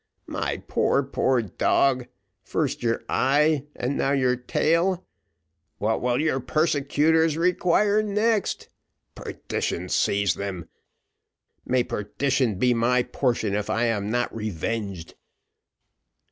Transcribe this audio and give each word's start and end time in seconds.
"My 0.25 0.57
poor, 0.67 1.03
poor 1.03 1.43
dog! 1.43 2.07
first 2.41 2.81
your 2.81 3.03
eye 3.07 3.67
and 3.75 3.95
now 3.99 4.13
your 4.13 4.35
tail 4.35 5.05
what 5.77 6.01
will 6.01 6.19
your 6.19 6.39
persecutors 6.39 7.37
require 7.37 8.01
next? 8.01 8.67
Perdition 9.13 9.89
seize 9.89 10.33
them! 10.33 10.67
may 11.67 11.83
perdition 11.83 12.57
be 12.57 12.73
my 12.73 13.03
portion 13.03 13.53
if 13.53 13.69
I 13.69 13.85
am 13.85 14.09
not 14.09 14.35
revenged. 14.35 15.13